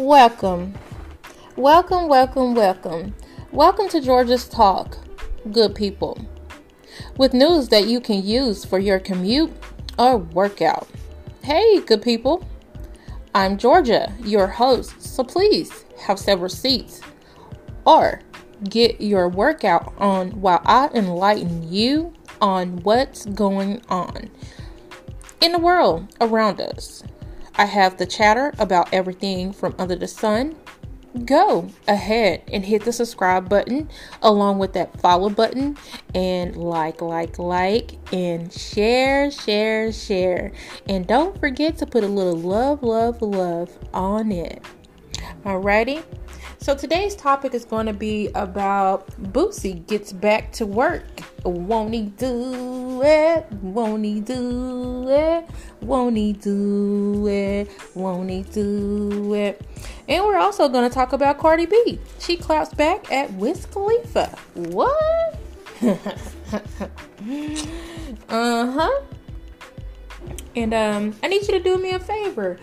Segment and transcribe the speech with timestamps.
[0.00, 0.72] Welcome.
[1.56, 3.14] Welcome, welcome, welcome.
[3.52, 4.96] Welcome to Georgia's Talk,
[5.52, 6.18] good people.
[7.18, 9.52] With news that you can use for your commute
[9.98, 10.88] or workout.
[11.44, 12.48] Hey, good people.
[13.34, 17.02] I'm Georgia, your host, so please have several seats
[17.84, 18.22] or
[18.70, 24.30] get your workout on while I enlighten you on what's going on
[25.42, 27.02] in the world around us.
[27.56, 30.56] I have the chatter about everything from under the sun.
[31.24, 33.90] Go ahead and hit the subscribe button
[34.22, 35.76] along with that follow button
[36.14, 40.52] and like, like, like, and share, share, share.
[40.88, 44.62] And don't forget to put a little love, love, love on it.
[45.44, 46.04] Alrighty.
[46.62, 51.06] So today's topic is going to be about Boosie gets back to work.
[51.42, 53.50] Won't he do it?
[53.62, 55.48] Won't he do it?
[55.80, 57.70] Won't he do it?
[57.94, 59.62] Won't he do it?
[60.06, 61.98] And we're also going to talk about Cardi B.
[62.18, 64.36] She claps back at Wiz Khalifa.
[64.52, 65.40] What?
[68.28, 69.00] uh huh.
[70.54, 72.58] And um, I need you to do me a favor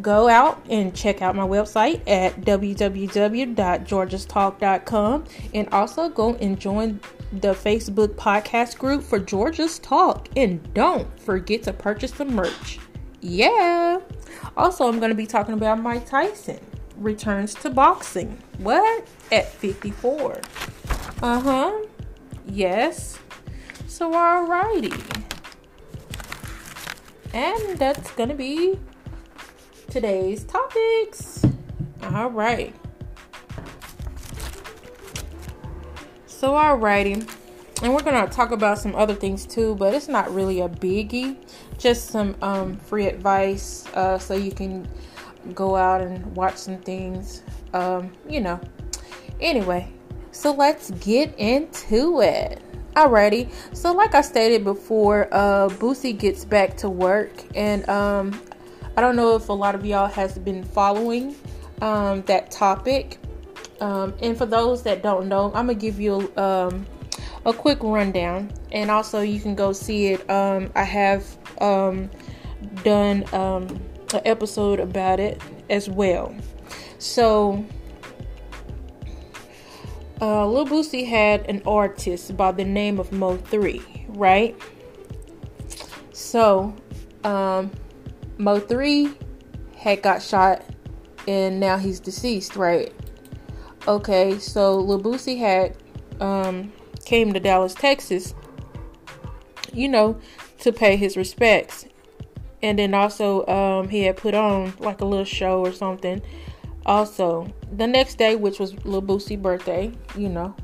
[0.00, 5.24] go out and check out my website at www.georgiastalk.com
[5.54, 7.00] and also go and join
[7.32, 10.28] the Facebook podcast group for Georgia's Talk.
[10.36, 12.78] And don't forget to purchase some merch.
[13.20, 14.00] Yeah.
[14.56, 16.60] Also, I'm going to be talking about Mike Tyson
[16.96, 18.38] returns to boxing.
[18.58, 19.06] What?
[19.32, 20.40] At 54.
[21.22, 21.72] Uh huh.
[22.46, 23.18] Yes.
[23.86, 24.92] So, alrighty.
[27.32, 28.78] And that's going to be
[29.90, 31.44] today's topics.
[32.04, 32.72] All right.
[36.26, 37.28] So, alrighty.
[37.82, 40.68] And we're going to talk about some other things too, but it's not really a
[40.68, 41.36] biggie.
[41.76, 44.86] Just some um, free advice uh, so you can
[45.54, 47.42] go out and watch some things.
[47.72, 48.60] Um, you know.
[49.40, 49.90] Anyway,
[50.30, 52.62] so let's get into it.
[52.94, 53.50] Alrighty.
[53.74, 58.40] So, like I stated before, uh, Boosie gets back to work, and um,
[59.00, 61.34] I don't know if a lot of y'all has been following
[61.80, 63.16] um, that topic.
[63.80, 66.84] Um, and for those that don't know, I'm gonna give you um,
[67.46, 70.28] a quick rundown, and also you can go see it.
[70.28, 71.24] Um, I have
[71.62, 72.10] um,
[72.84, 73.68] done um,
[74.12, 75.40] an episode about it
[75.70, 76.36] as well.
[76.98, 77.64] So,
[80.20, 84.54] uh, Lil Boosie had an artist by the name of Mo3, right?
[86.12, 86.74] So,
[88.40, 89.14] Mo3
[89.76, 90.64] had got shot
[91.28, 92.92] and now he's deceased, right?
[93.86, 95.76] Okay, so Boosie had
[96.20, 96.72] um,
[97.04, 98.34] came to Dallas, Texas,
[99.72, 100.18] you know,
[100.58, 101.86] to pay his respects.
[102.62, 106.20] And then also um, he had put on like a little show or something.
[106.86, 110.54] Also, the next day, which was Lil Boosie's birthday, you know,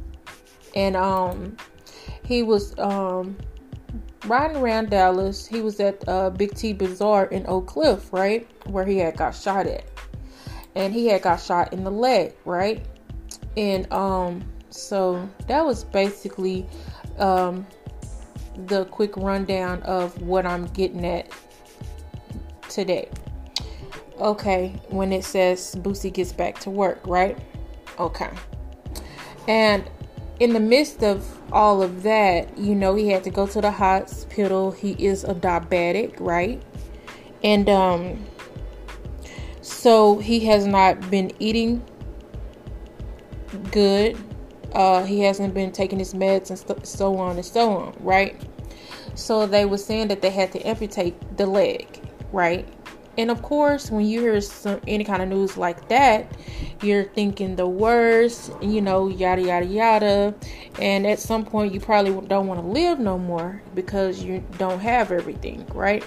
[0.74, 1.56] and um,
[2.24, 3.36] he was um,
[4.26, 8.48] riding around Dallas, he was at uh, Big T Bazaar in Oak Cliff, right?
[8.66, 9.84] Where he had got shot at.
[10.74, 12.84] And he had got shot in the leg, right?
[13.56, 16.66] And um so that was basically
[17.18, 17.66] um
[18.66, 21.30] the quick rundown of what I'm getting at
[22.68, 23.08] today.
[24.18, 27.38] Okay, when it says Boosie gets back to work, right?
[27.98, 28.30] Okay.
[29.48, 29.88] And
[30.38, 33.70] in the midst of all of that, you know, he had to go to the
[33.70, 34.70] hospital.
[34.70, 36.62] He is a diabetic, right?
[37.42, 38.26] And um
[39.62, 41.84] so he has not been eating
[43.72, 44.16] good.
[44.72, 48.40] Uh he hasn't been taking his meds and st- so on and so on, right?
[49.14, 51.86] So they were saying that they had to amputate the leg,
[52.32, 52.68] right?
[53.18, 56.30] And of course, when you hear some any kind of news like that,
[56.82, 60.34] you're thinking the worst, you know, yada yada yada.
[60.78, 64.80] And at some point, you probably don't want to live no more because you don't
[64.80, 66.04] have everything, right?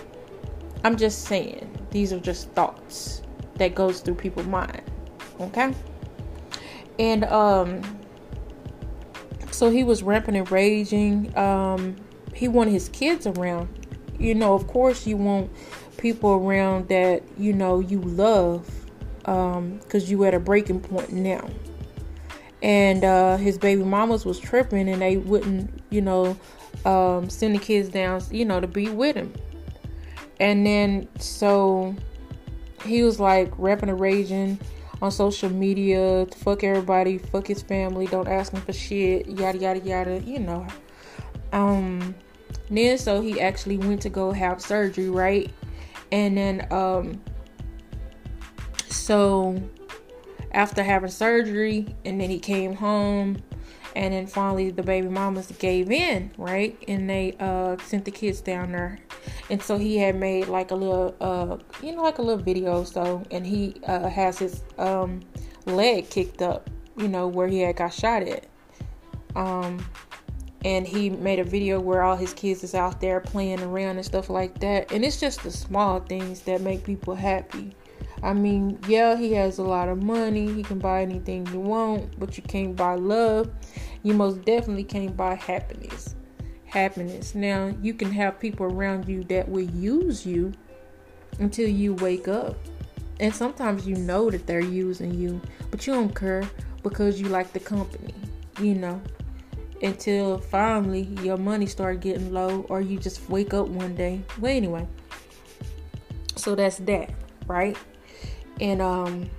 [0.83, 3.21] I'm just saying, these are just thoughts
[3.55, 4.81] that goes through people's mind,
[5.41, 5.73] okay?
[6.97, 7.81] And um,
[9.51, 11.35] so he was ramping and raging.
[11.37, 11.95] Um,
[12.33, 13.67] he wanted his kids around.
[14.17, 15.51] You know, of course, you want
[15.97, 18.78] people around that you know you love
[19.19, 21.47] because um, you at a breaking point now.
[22.61, 26.37] And uh, his baby mamas was tripping and they wouldn't you know
[26.85, 29.33] um, send the kids down you know to be with him.
[30.39, 31.95] And then so
[32.85, 34.59] he was like rapping and raging
[35.01, 39.79] on social media fuck everybody fuck his family don't ask him for shit yada yada
[39.79, 40.67] yada you know.
[41.53, 42.15] Um
[42.69, 45.51] then so he actually went to go have surgery right?
[46.11, 47.21] And then um
[48.89, 49.61] so
[50.51, 53.41] after having surgery, and then he came home,
[53.95, 56.77] and then finally the baby mamas gave in, right?
[56.87, 58.99] And they uh, sent the kids down there,
[59.49, 62.83] and so he had made like a little, uh, you know, like a little video.
[62.83, 65.21] So, and he uh, has his um,
[65.65, 68.45] leg kicked up, you know, where he had got shot at.
[69.35, 69.85] Um,
[70.65, 74.05] and he made a video where all his kids is out there playing around and
[74.05, 74.91] stuff like that.
[74.91, 77.73] And it's just the small things that make people happy.
[78.21, 80.51] I mean, yeah, he has a lot of money.
[80.51, 83.49] He can buy anything you want, but you can't buy love.
[84.03, 86.15] You most definitely can't buy happiness.
[86.65, 87.33] Happiness.
[87.35, 90.53] Now, you can have people around you that will use you
[91.39, 92.57] until you wake up.
[93.19, 96.49] And sometimes you know that they're using you, but you don't care
[96.83, 98.13] because you like the company,
[98.61, 99.01] you know
[99.81, 104.21] until finally your money start getting low or you just wake up one day.
[104.39, 104.87] Well anyway.
[106.35, 107.11] So that's that,
[107.47, 107.77] right?
[108.59, 109.29] And um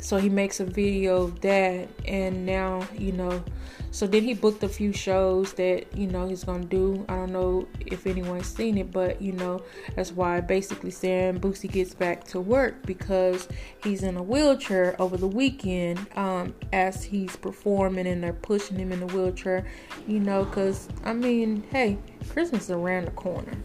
[0.00, 3.44] so he makes a video of that and now, you know,
[3.90, 7.04] so then he booked a few shows that you know he's gonna do.
[7.08, 9.62] I don't know if anyone's seen it, but you know
[9.96, 13.48] that's why basically saying Boosie gets back to work because
[13.82, 18.92] he's in a wheelchair over the weekend um, as he's performing and they're pushing him
[18.92, 19.66] in the wheelchair.
[20.06, 23.56] You know, because I mean, hey, Christmas is around the corner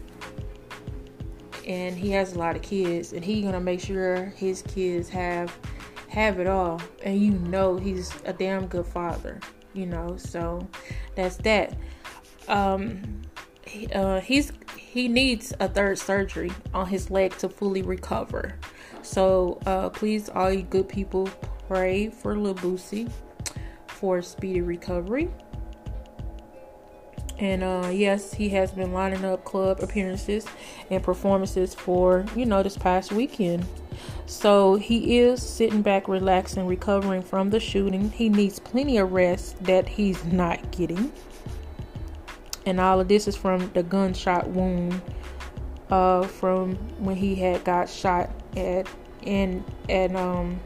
[1.66, 5.56] and he has a lot of kids and he's gonna make sure his kids have
[6.08, 6.80] have it all.
[7.02, 9.40] And you know he's a damn good father
[9.74, 10.66] you know so
[11.14, 11.76] that's that.
[12.48, 13.22] Um
[13.66, 18.54] he, uh, he's he needs a third surgery on his leg to fully recover.
[19.02, 21.28] So uh please all you good people
[21.66, 23.10] pray for Lil Boosie
[23.86, 25.30] for speedy recovery
[27.38, 30.46] and uh, yes, he has been lining up club appearances
[30.90, 33.66] and performances for, you know, this past weekend.
[34.26, 38.10] So he is sitting back, relaxing, recovering from the shooting.
[38.10, 41.12] He needs plenty of rest that he's not getting.
[42.66, 45.00] And all of this is from the gunshot wound
[45.90, 48.88] uh, from when he had got shot at
[49.22, 50.60] in at um,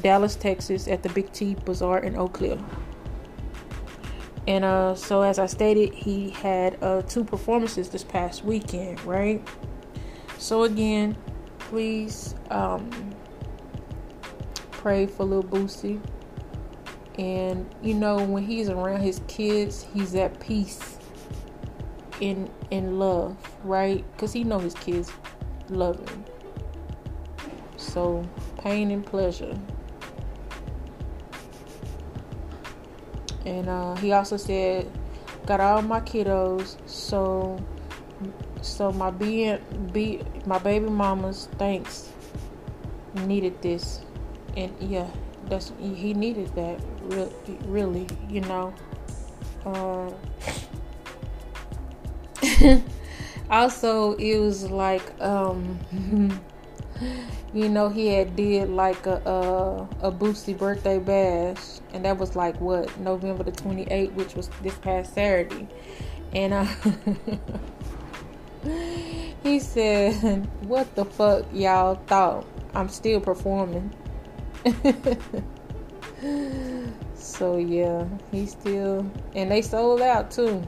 [0.00, 2.60] Dallas, Texas, at the Big T Bazaar in Oak Cliff.
[4.46, 9.46] And uh, so, as I stated, he had uh, two performances this past weekend, right?
[10.38, 11.16] So, again,
[11.58, 12.90] please um,
[14.70, 16.00] pray for little Boosie.
[17.18, 20.98] And you know, when he's around his kids, he's at peace
[22.20, 24.04] in in love, right?
[24.12, 25.12] Because he know his kids
[25.68, 26.24] love him.
[27.76, 28.24] So,
[28.58, 29.56] pain and pleasure.
[33.44, 34.90] And uh, he also said,
[35.46, 37.58] "Got all my kiddos, so
[38.60, 39.58] so my being
[39.92, 42.10] be my baby mamas thanks
[43.26, 44.00] needed this,
[44.56, 45.08] and yeah,
[45.48, 46.80] that's he needed that
[47.66, 48.72] really, you know."
[49.64, 50.10] Uh,
[53.50, 55.78] also, it was like um,
[57.52, 62.60] you know, he had did like a a, a birthday bash, and that was like
[62.60, 65.68] what November the 28th, which was this past Saturday,
[66.32, 66.66] and uh,
[69.42, 72.46] he said, "What the fuck y'all thought?
[72.74, 73.94] I'm still performing."
[77.14, 80.62] so yeah, he still, and they sold out too.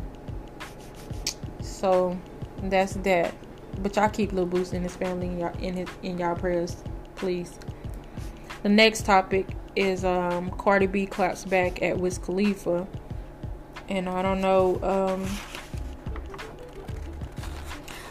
[1.61, 2.19] So
[2.63, 3.35] that's that.
[3.81, 6.77] But y'all keep Lil Boosie and his family in y'all in his in y'all prayers,
[7.17, 7.59] please.
[8.63, 12.87] The next topic is um, Cardi B claps back at Wiz Khalifa,
[13.89, 14.81] and I don't know.
[14.83, 15.27] Um,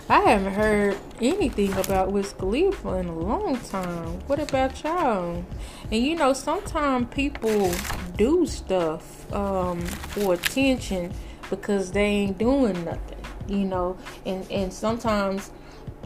[0.10, 4.20] I haven't heard anything about Wiz Khalifa in a long time.
[4.27, 5.46] What about y'all?
[5.91, 7.74] And you know, sometimes people
[8.17, 11.13] do stuff um, for attention
[11.50, 13.12] because they ain't doing nothing
[13.47, 15.51] you know and and sometimes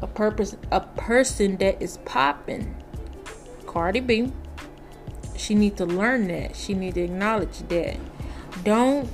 [0.02, 2.76] a purpose a person that is popping
[3.66, 4.32] cardi b
[5.38, 6.56] she need to learn that.
[6.56, 7.98] She need to acknowledge that.
[8.64, 9.10] Don't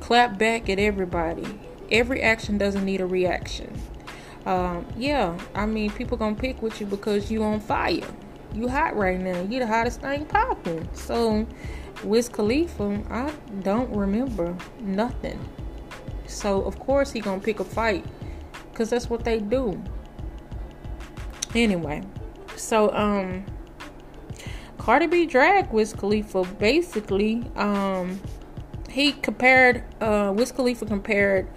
[0.00, 1.46] clap back at everybody.
[1.92, 3.80] Every action doesn't need a reaction.
[4.46, 8.00] Um, yeah i mean people gonna pick with you because you on fire.
[8.54, 9.42] You hot right now.
[9.42, 10.88] You the hottest thing popping.
[10.94, 11.46] So
[12.02, 13.30] Wiz Khalifa, I
[13.62, 15.38] don't remember nothing.
[16.28, 18.04] So of course he gonna pick a fight,
[18.74, 19.82] cause that's what they do.
[21.54, 22.02] Anyway,
[22.56, 23.44] so um,
[24.76, 28.20] Cardi B drag Wiz Khalifa basically um,
[28.88, 31.48] he compared uh Wiz Khalifa compared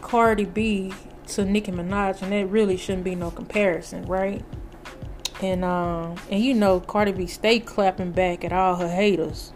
[0.00, 0.92] Cardi B
[1.28, 4.44] to Nicki Minaj, and that really shouldn't be no comparison, right?
[5.42, 9.52] And um, and you know Cardi B stay clapping back at all her haters.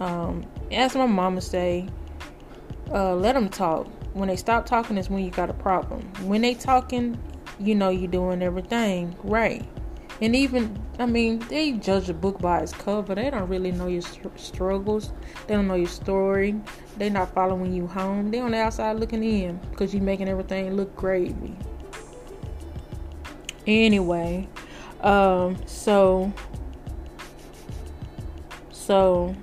[0.00, 1.88] Um, as my mama say,
[2.92, 3.86] uh, let them talk.
[4.14, 6.02] When they stop talking is when you got a problem.
[6.22, 7.18] When they talking,
[7.58, 9.64] you know you're doing everything right.
[10.20, 13.16] And even, I mean, they judge a book by its cover.
[13.16, 14.02] They don't really know your
[14.36, 15.12] struggles.
[15.46, 16.54] They don't know your story.
[16.96, 18.30] They're not following you home.
[18.30, 21.56] They on the outside looking in because you're making everything look gravy.
[23.66, 24.48] Anyway,
[25.00, 26.32] um, so,
[28.70, 29.34] so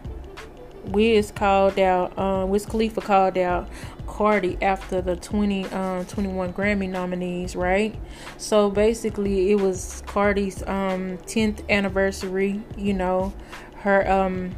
[0.86, 3.70] Wiz called out, um, Wiz Khalifa called out
[4.08, 7.96] Cardi after the 20, um, 21 Grammy nominees, right?
[8.38, 13.34] So basically, it was Cardi's um, 10th anniversary, you know,
[13.76, 14.56] her um,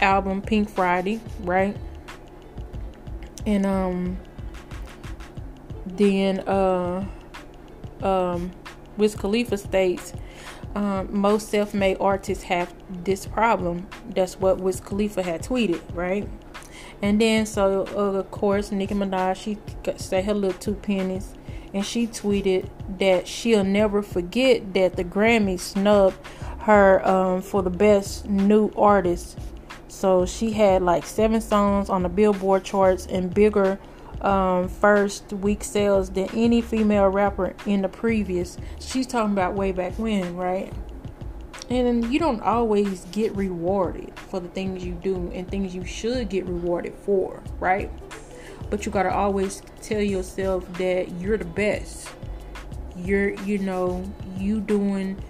[0.00, 1.76] album Pink Friday, right?
[3.46, 4.18] And um,
[5.86, 7.06] then uh,
[8.02, 8.52] um,
[8.96, 10.12] Wiz Khalifa states
[10.74, 12.72] um, most self-made artists have
[13.04, 13.86] this problem.
[14.14, 16.28] That's what Wiz Khalifa had tweeted, right?
[17.02, 19.58] And then so uh, of course Nicki Minaj she
[19.96, 21.34] said her little two pennies,
[21.74, 26.16] and she tweeted that she'll never forget that the Grammy snubbed
[26.60, 29.38] her um, for the best new artist.
[29.88, 33.78] So she had like seven songs on the Billboard charts and bigger
[34.22, 38.56] um, first week sales than any female rapper in the previous.
[38.80, 40.72] She's talking about way back when, right?
[41.68, 46.28] And you don't always get rewarded for the things you do and things you should
[46.28, 47.90] get rewarded for, right?
[48.70, 52.08] But you got to always tell yourself that you're the best.
[52.96, 54.04] You're, you know,
[54.36, 55.22] you doing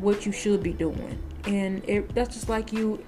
[0.00, 1.22] what you should be doing.
[1.46, 3.04] And it, that's just like you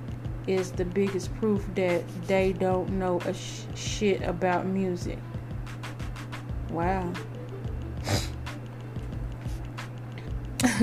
[0.46, 5.18] is the biggest proof that they don't know a sh- shit about music.
[6.70, 7.12] Wow.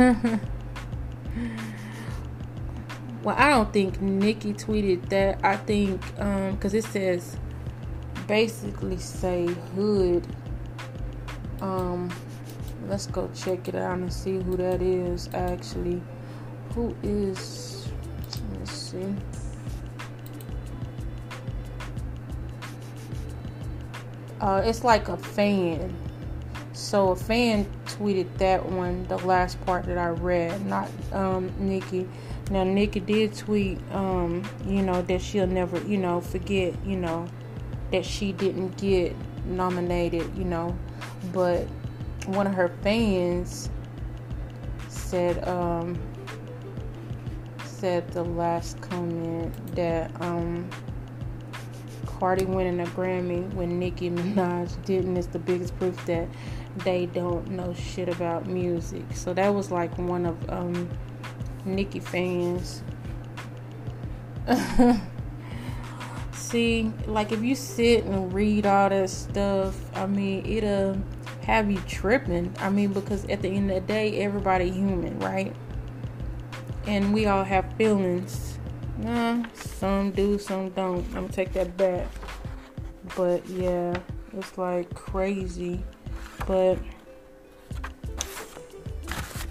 [3.24, 5.44] well, I don't think Nicki tweeted that.
[5.44, 7.38] I think because um, it says
[8.28, 10.28] basically say hood
[11.62, 12.12] um
[12.88, 16.02] let's go check it out and see who that is actually.
[16.74, 17.90] Who is
[18.54, 19.16] let's see.
[24.40, 25.96] Uh it's like a fan.
[26.74, 32.08] So a fan tweeted that one the last part that i read not um Nicki.
[32.52, 37.28] now Nicki did tweet um you know that she'll never you know forget you know
[37.92, 40.78] that she didn't get nominated you know
[41.32, 41.68] but
[42.28, 43.70] one of her fans
[44.88, 45.98] said um
[47.64, 50.70] said the last comment that um
[52.06, 56.28] Cardi winning a Grammy when Nicki Minaj didn't is the biggest proof that
[56.78, 59.04] they don't know shit about music.
[59.14, 60.90] So that was like one of um
[61.66, 62.82] Nicki fans.
[66.48, 70.98] See, like if you sit and read all that stuff, I mean it'll
[71.42, 72.54] have you tripping.
[72.60, 75.54] I mean, because at the end of the day, everybody human, right?
[76.88, 78.58] and we all have feelings.
[78.98, 81.06] Nah, some do, some don't.
[81.10, 82.08] I'm gonna take that back.
[83.16, 83.96] But yeah,
[84.34, 85.84] it's like crazy.
[86.48, 86.80] But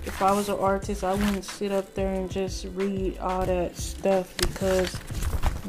[0.05, 3.77] if I was an artist, I wouldn't sit up there and just read all that
[3.77, 4.99] stuff because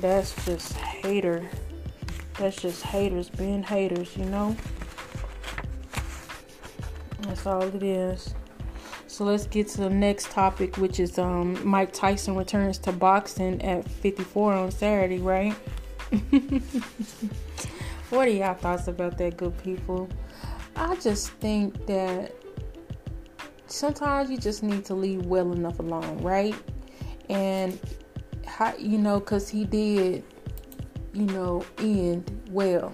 [0.01, 1.49] that's just hater.
[2.37, 4.55] That's just haters being haters, you know?
[7.21, 8.33] That's all it is.
[9.07, 13.59] So let's get to the next topic, which is um, Mike Tyson returns to boxing
[13.63, 15.53] at 54 on Saturday, right?
[18.09, 20.07] what are y'all thoughts about that, good people?
[20.75, 22.35] I just think that
[23.65, 26.55] sometimes you just need to leave well enough alone, right?
[27.29, 27.79] And
[28.47, 30.23] how you know, cause he did,
[31.13, 32.91] you know, end well.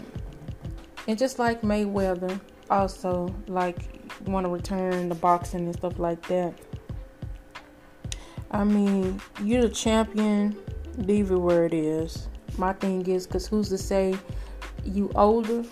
[1.07, 3.77] And just like Mayweather, also like
[4.25, 6.53] want to return the boxing and stuff like that.
[8.51, 10.57] I mean, you're the champion,
[10.97, 12.27] leave it where it is.
[12.57, 14.15] My thing is, cause who's to say
[14.83, 15.63] you older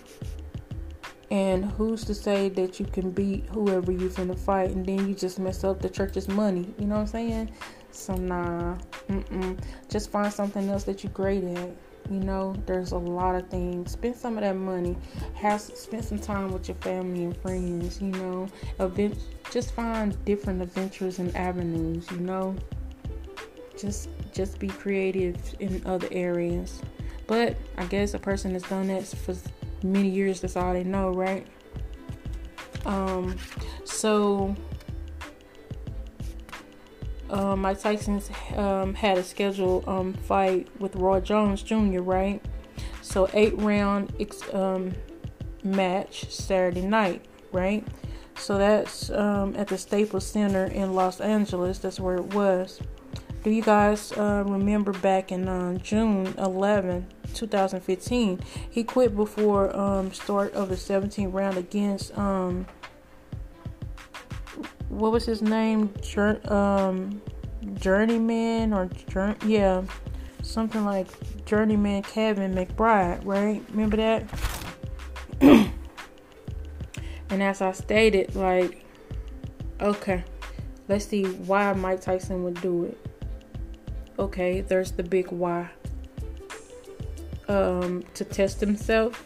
[1.30, 5.14] and who's to say that you can beat whoever you're finna fight and then you
[5.14, 6.74] just mess up the church's money?
[6.78, 7.52] You know what I'm saying?
[7.92, 8.78] So, nah.
[9.10, 9.60] Mm-mm.
[9.90, 11.70] Just find something else that you're great at.
[12.10, 13.92] You know, there's a lot of things.
[13.92, 14.98] Spend some of that money.
[15.36, 18.02] Have spend some time with your family and friends.
[18.02, 18.48] You know,
[18.80, 19.18] event.
[19.52, 22.10] Just find different adventures and avenues.
[22.12, 22.56] You know,
[23.78, 26.82] just just be creative in other areas.
[27.28, 29.36] But I guess a person has done that for
[29.84, 31.46] many years, that's all they know, right?
[32.86, 33.38] Um,
[33.86, 34.56] so
[37.32, 38.22] uh, Mike Tyson
[38.56, 42.44] um, had a scheduled um, fight with Roy Jones Jr., right?
[43.02, 44.14] So eight round
[44.54, 44.94] um,
[45.64, 47.88] match Saturday night, right?
[48.36, 51.80] So that's um, at the Staples Center in Los Angeles.
[51.80, 52.80] That's where it was.
[53.44, 58.40] Do you guys uh, remember back in uh, June 11, 2015?
[58.70, 62.68] He quit before um, start of the 17th round against um,
[64.90, 65.94] what was his name?
[66.46, 67.22] um,
[67.76, 68.90] Journeyman or
[69.46, 69.84] yeah,
[70.42, 71.08] something like
[71.46, 73.64] Journeyman Kevin McBride, right?
[73.72, 74.24] Remember that?
[77.30, 78.86] and as I stated, like,
[79.80, 80.24] okay,
[80.88, 82.98] let's see why Mike Tyson would do it
[84.22, 85.70] okay, there's the big why.
[87.48, 89.26] Um, to test himself,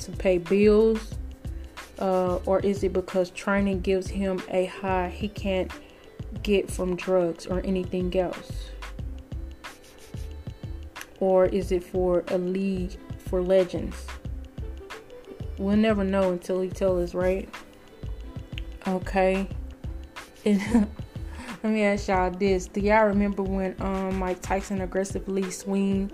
[0.00, 1.14] to pay bills,
[1.98, 5.70] uh, or is it because training gives him a high he can't
[6.42, 8.70] get from drugs or anything else?
[11.20, 14.06] Or is it for a league for legends?
[15.58, 17.48] We'll never know until he tells us, right?
[18.86, 19.48] Okay.
[20.44, 20.88] Let
[21.62, 26.10] me ask y'all this: Do y'all remember when um, Mike Tyson aggressively swing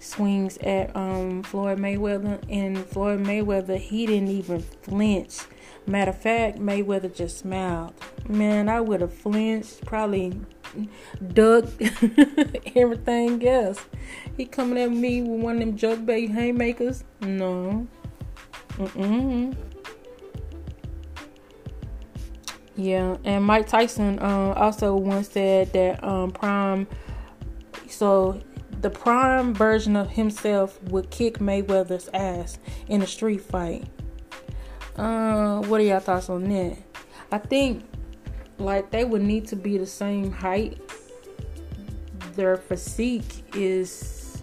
[0.00, 5.40] swings at um, Floyd Mayweather, and Floyd Mayweather he didn't even flinch.
[5.86, 7.94] Matter of fact, Mayweather just smiled.
[8.28, 10.40] Man, I would have flinched, probably
[11.32, 11.80] ducked
[12.76, 13.84] everything else.
[14.36, 17.04] He coming at me with one of them jug bait haymakers?
[17.20, 17.86] No.
[18.76, 19.56] Mm-mm.
[22.76, 26.86] Yeah, and Mike Tyson uh, also once said that um, Prime,
[27.88, 28.40] so
[28.80, 33.86] the Prime version of himself would kick Mayweather's ass in a street fight.
[34.96, 36.76] Uh, what are y'all thoughts on that?
[37.32, 37.84] I think
[38.58, 40.80] like they would need to be the same height.
[42.34, 44.42] Their physique is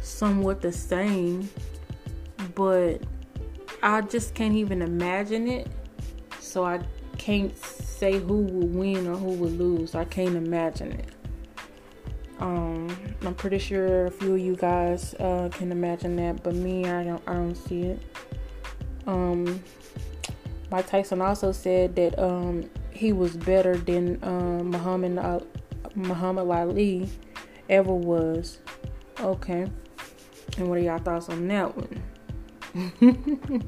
[0.00, 1.48] somewhat the same,
[2.54, 3.02] but
[3.82, 5.68] I just can't even imagine it.
[6.40, 6.80] So I
[7.18, 9.94] can't say who will win or who will lose.
[9.94, 11.08] I can't imagine it.
[12.40, 12.88] Um,
[13.22, 17.04] I'm pretty sure a few of you guys uh, can imagine that, but me, I
[17.04, 17.22] don't.
[17.28, 18.02] I don't see it.
[19.06, 19.62] Um,
[20.70, 25.40] Mike Tyson also said that um, he was better than uh, Muhammad uh,
[25.94, 27.08] Muhammad Ali
[27.68, 28.58] ever was.
[29.20, 29.66] Okay,
[30.56, 32.02] and what are y'all thoughts on that one?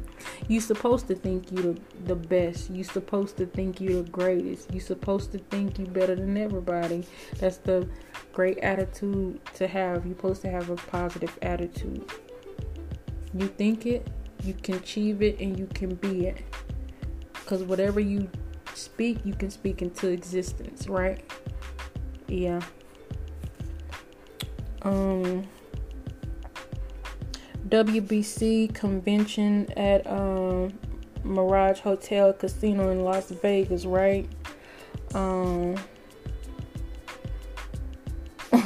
[0.48, 2.70] you supposed to think you the, the best.
[2.70, 4.72] You supposed to think you the greatest.
[4.72, 7.04] You supposed to think you better than everybody.
[7.38, 7.86] That's the
[8.32, 10.06] great attitude to have.
[10.06, 12.10] You're supposed to have a positive attitude.
[13.34, 14.08] You think it,
[14.44, 16.42] you can achieve it, and you can be it.
[17.46, 18.30] Cause whatever you
[18.74, 21.22] speak, you can speak into existence, right?
[22.28, 22.60] Yeah.
[24.82, 25.46] Um
[27.68, 30.78] WBC convention at um,
[31.24, 34.28] Mirage Hotel Casino in Las Vegas, right?
[35.14, 35.74] Um,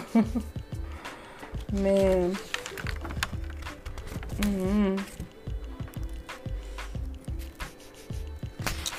[1.73, 2.37] Man.
[4.41, 5.18] Mm-hmm.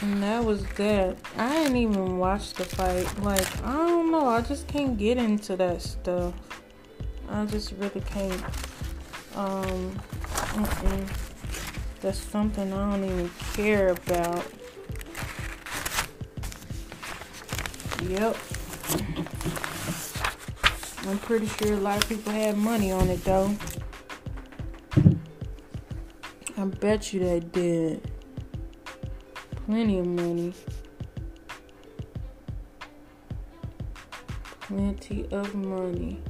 [0.09, 1.17] And that was that.
[1.37, 3.05] I didn't even watch the fight.
[3.21, 4.25] Like, I don't know.
[4.25, 6.33] I just can't get into that stuff.
[7.29, 8.43] I just really can't.
[9.35, 11.07] Um, mm-mm.
[12.01, 14.43] that's something I don't even care about.
[18.07, 18.35] Yep.
[21.07, 23.55] I'm pretty sure a lot of people had money on it though.
[26.57, 28.09] I bet you they did.
[29.69, 30.51] Plenty of money.
[34.61, 36.23] Plenty of money.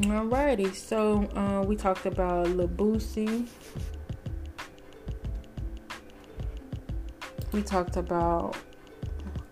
[0.00, 3.46] Alrighty, so uh, we talked about Lil Boosie.
[7.52, 8.56] We talked about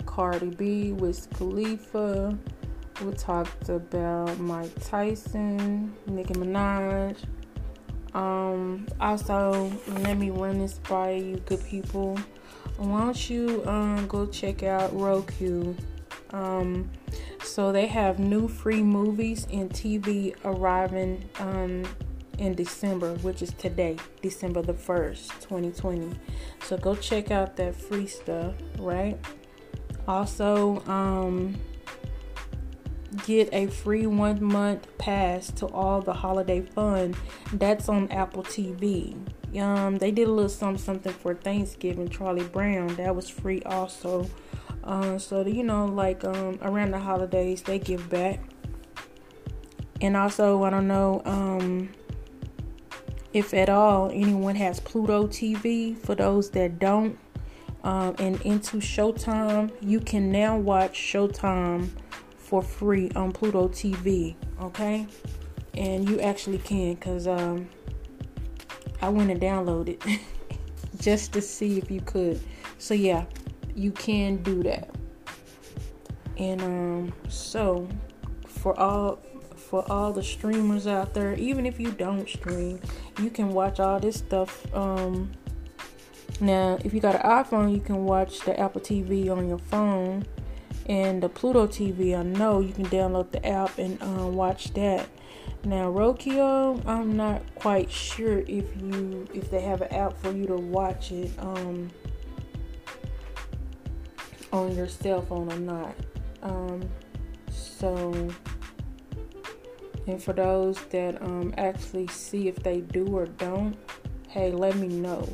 [0.05, 2.37] Cardi B Wiz Khalifa.
[3.05, 7.19] We talked about Mike Tyson, Nicki Minaj.
[8.15, 12.19] Um, also, let me run this by you, good people.
[12.77, 15.75] Why don't you um, go check out Roku?
[16.31, 16.91] Um,
[17.43, 21.85] so they have new free movies and TV arriving um,
[22.39, 26.19] in December, which is today, December the 1st, 2020.
[26.65, 29.19] So go check out that free stuff, right?
[30.09, 31.55] Also, um,
[33.27, 37.15] get a free one month pass to all the holiday fun.
[37.53, 39.17] That's on Apple TV.
[39.59, 42.09] Um, they did a little something something for Thanksgiving.
[42.09, 44.29] Charlie Brown that was free also.
[44.83, 48.41] Uh, so you know, like um, around the holidays, they give back.
[50.01, 51.91] And also, I don't know um,
[53.33, 55.97] if at all anyone has Pluto TV.
[55.97, 57.19] For those that don't,
[57.85, 61.89] um, and into Showtime, you can now watch Showtime
[62.37, 64.35] for free on Pluto TV.
[64.61, 65.07] Okay,
[65.75, 67.69] and you actually can, cause um,
[69.05, 70.01] I went and downloaded
[70.99, 72.41] just to see if you could.
[72.79, 73.27] So yeah,
[73.75, 74.89] you can do that.
[76.39, 77.87] And um so
[78.47, 79.19] for all
[79.57, 82.81] for all the streamers out there, even if you don't stream,
[83.21, 85.31] you can watch all this stuff um
[86.41, 90.25] now if you got an iPhone you can watch the Apple TV on your phone
[90.87, 95.07] and the Pluto TV I know you can download the app and um, watch that.
[95.65, 100.47] Now Roku, I'm not quite sure if you if they have an app for you
[100.47, 101.31] to watch it.
[101.39, 101.91] Um,
[104.55, 105.95] on your cell phone or not.
[106.43, 106.89] Um,
[107.51, 108.31] so,
[110.07, 113.77] and for those that um, actually see if they do or don't,
[114.29, 115.29] hey, let me know.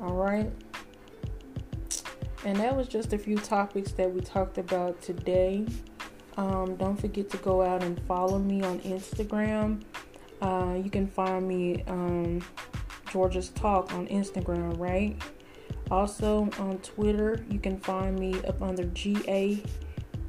[0.00, 0.50] All right.
[2.44, 5.64] And that was just a few topics that we talked about today.
[6.36, 9.82] Um, don't forget to go out and follow me on Instagram.
[10.42, 12.42] Uh, you can find me um,
[13.10, 15.16] Georgia's Talk on Instagram, right?
[15.90, 19.62] Also on Twitter, you can find me up under G A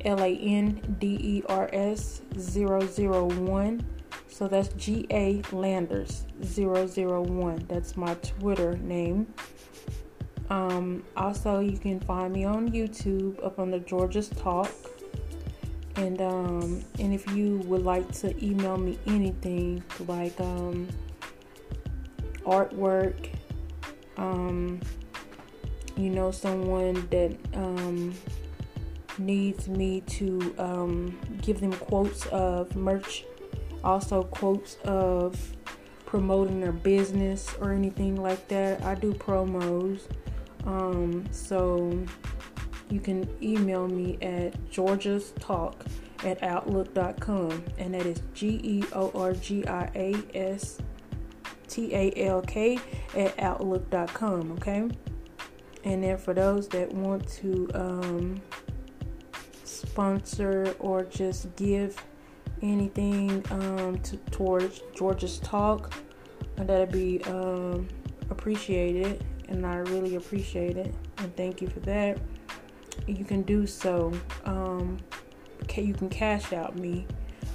[0.05, 3.85] L A N D E R S 001.
[4.27, 7.65] So that's G A Landers 001.
[7.67, 9.33] That's my Twitter name.
[10.49, 14.69] Um, also, you can find me on YouTube up under Georgia's Talk.
[15.97, 20.87] And um, and if you would like to email me anything like um,
[22.45, 23.29] artwork,
[24.17, 24.81] um,
[25.95, 28.13] you know someone that um,
[29.17, 33.23] needs me to um, give them quotes of merch
[33.83, 35.53] also quotes of
[36.05, 40.01] promoting their business or anything like that i do promos.
[40.65, 42.03] Um, so
[42.89, 45.85] you can email me at georgia's talk
[46.23, 48.77] at outlook.com and that is g-e-o-r-g-i-a-s
[51.67, 52.79] t-a-l-k
[53.15, 54.89] at outlook.com okay
[55.83, 58.41] and then for those that want to um,
[59.63, 62.03] sponsor or just give
[62.61, 65.93] anything um, to, towards Georgia's talk,
[66.55, 67.87] that'd be um,
[68.29, 69.23] appreciated.
[69.47, 70.93] And I really appreciate it.
[71.19, 72.17] And thank you for that.
[73.07, 74.13] You can do so.
[74.45, 74.97] Um,
[75.75, 77.05] you can Cash App me.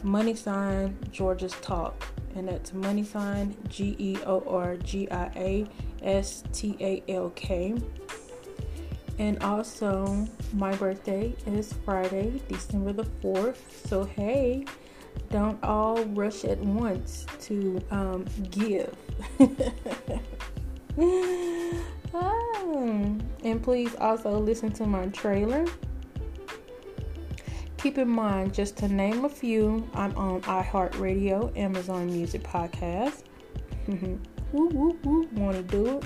[0.03, 2.07] Money sign Georgia's talk.
[2.35, 5.67] And that's money sign G E O R G I A
[6.03, 7.75] S T A L K.
[9.19, 13.59] And also, my birthday is Friday, December the 4th.
[13.87, 14.65] So, hey,
[15.31, 18.97] don't all rush at once to um, give.
[22.15, 23.19] oh.
[23.45, 25.67] And please also listen to my trailer.
[27.79, 33.23] Keep in mind, just to name a few, I'm on iHeartRadio, Amazon Music Podcast.
[34.53, 36.05] woo woo woo, want to do it?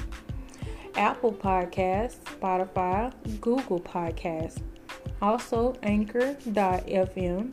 [0.96, 4.62] Apple Podcasts, Spotify, Google Podcasts,
[5.20, 7.52] also Anchor.fm.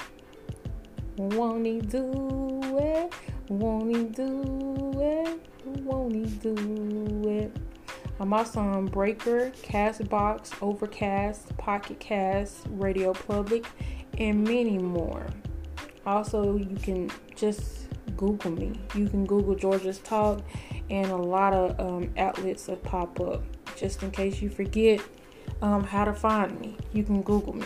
[1.18, 3.14] Won't he do it?
[3.50, 5.50] Won't he do it?
[5.66, 7.71] Won't he do it?
[8.22, 13.66] I'm also on Breaker, Castbox, Overcast, Pocket Cast, Radio Public,
[14.20, 15.26] and many more.
[16.06, 18.80] Also, you can just Google me.
[18.94, 20.44] You can Google Georgia's Talk,
[20.92, 23.44] and a lot of um, outlets will pop up.
[23.76, 25.02] Just in case you forget
[25.64, 27.66] um, how to find me, you can Google me.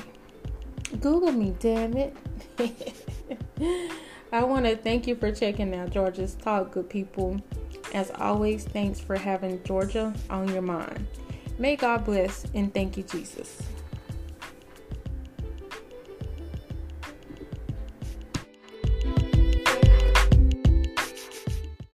[1.02, 2.16] Google me, damn it.
[4.32, 7.42] I want to thank you for checking out Georgia's Talk, good people.
[7.94, 11.08] As always, thanks for having Georgia on your mind.
[11.58, 13.62] May God bless and thank you, Jesus.